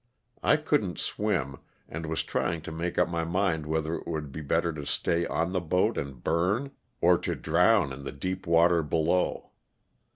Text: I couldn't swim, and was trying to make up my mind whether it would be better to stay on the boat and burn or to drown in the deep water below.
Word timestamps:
I 0.41 0.55
couldn't 0.57 0.97
swim, 0.97 1.59
and 1.87 2.07
was 2.07 2.23
trying 2.23 2.61
to 2.63 2.71
make 2.71 2.97
up 2.97 3.07
my 3.07 3.23
mind 3.23 3.67
whether 3.67 3.93
it 3.93 4.07
would 4.07 4.31
be 4.31 4.41
better 4.41 4.73
to 4.73 4.83
stay 4.83 5.27
on 5.27 5.51
the 5.51 5.61
boat 5.61 5.95
and 5.95 6.23
burn 6.23 6.71
or 7.01 7.19
to 7.19 7.35
drown 7.35 7.93
in 7.93 8.03
the 8.03 8.11
deep 8.11 8.47
water 8.47 8.81
below. 8.81 9.51